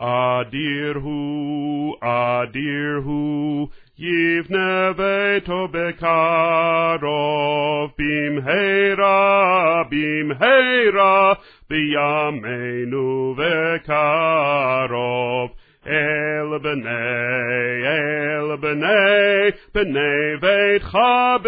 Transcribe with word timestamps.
A 0.00 0.44
dear 0.50 0.94
who, 0.94 1.94
a 2.02 2.46
dear 2.52 3.00
who, 3.00 3.70
Yev 3.96 4.48
neveto 4.48 5.68
bekarov, 5.70 7.94
bimheira, 7.96 9.88
bimheira, 9.88 11.38
biyameinu 11.70 13.36
vekarov. 13.38 15.50
El 15.86 16.58
b'nei, 16.58 17.86
el 17.86 18.58
b'nei, 18.58 19.54
b'nei 19.72 20.40
veitcha 20.42 21.38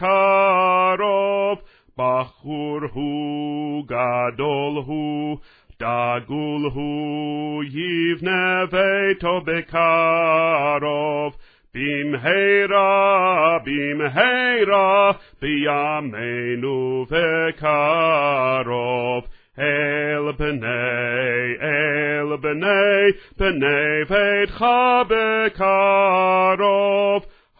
bekarov. 0.00 1.60
בחור 2.00 2.80
הוא, 2.92 3.84
גדול 3.86 4.82
הוא, 4.86 5.38
דגול 5.80 6.70
הוא, 6.74 7.64
יבנה 7.64 8.64
ביתו 8.70 9.40
בקרוב. 9.44 11.36
במהרה, 11.74 13.58
במהרה, 13.64 15.10
בימינו 15.42 17.06
בקרוב. 17.10 19.24
אל 19.58 20.32
בני, 20.38 21.56
אל 21.62 22.36
בני, 22.36 23.12
בני 23.38 24.04
ביתך 24.08 24.64
בקרוב. 25.08 26.20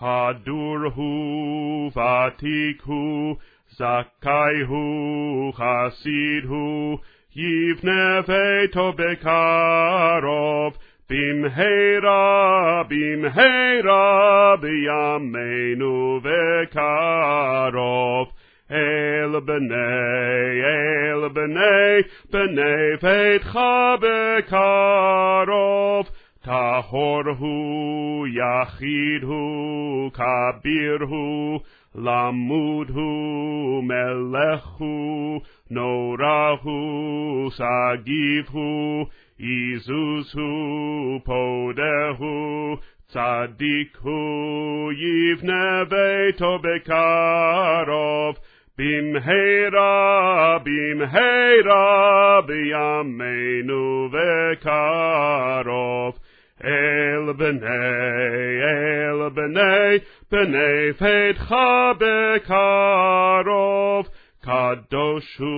הדור 0.00 0.78
הוא, 0.94 1.86
ותיק 1.86 2.82
הוא, 2.84 3.36
זכאי 3.70 4.60
הוא, 4.66 5.54
חסיד 5.54 6.44
הוא, 6.44 6.98
יבנה 7.36 8.20
ביתו 8.20 8.92
בקרוב. 8.92 10.76
במהרה, 11.10 12.82
במהרה, 12.88 14.56
בימינו 14.60 16.20
בקרוב. 16.22 18.28
אל 18.70 19.40
בני, 19.40 20.62
אל 20.64 21.28
בני, 21.28 22.02
בני 22.30 22.96
ביתך 23.02 23.58
בקרוב. 24.00 26.10
טהור 26.44 27.22
הוא, 27.38 28.26
יחיד 28.26 29.22
הוא, 29.22 30.10
כביר 30.12 30.98
הוא, 31.00 31.60
למוד 31.94 32.90
הוא, 32.90 33.84
מלך 33.84 34.66
הוא, 34.66 35.40
נורא 35.70 36.54
הוא, 36.62 37.50
סגיב 37.50 38.46
הוא, 38.50 39.06
איזוז 39.40 40.34
הוא, 40.36 41.20
פודה 41.24 42.08
הוא, 42.18 42.76
צדיק 43.06 43.98
הוא, 44.02 44.92
יבנה 44.92 45.84
ביתו 45.84 46.58
בקרוב. 46.58 48.36
במהרה, 48.80 50.58
במהרה, 50.64 52.40
בימינו 52.46 54.08
Karov. 54.56 56.14
El 56.60 57.32
b'nei, 57.38 58.60
el 58.70 59.20
b'nei, 59.36 59.94
b'nei 60.30 60.84
fedcha 61.00 61.70
b'karov. 62.00 64.04
Kadoshu 64.44 65.56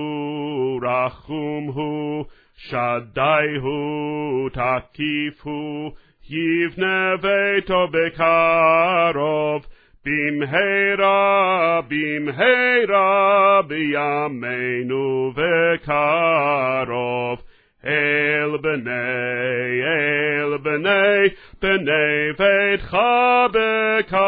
rachum 0.81 1.63
hu, 1.73 1.91
shaddai 2.69 3.49
hu, 3.59 3.77
takif 4.53 5.37
hu, 5.39 5.91
yivne 6.29 6.99
veto 7.21 7.81
b'karov. 7.93 9.61
Bimheira, 10.05 11.19
bimheira, 11.89 13.07
biyameinu 13.69 15.05
v'karov. 15.35 17.37
El 17.83 18.12
el 18.43 18.57
benei, 18.59 19.79
el 19.81 20.57
benei, 20.65 21.35
benei 21.61 22.33
veit 22.39 22.81
chabekaro. 22.89 24.23